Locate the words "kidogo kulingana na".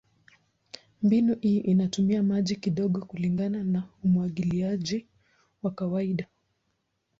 2.55-3.83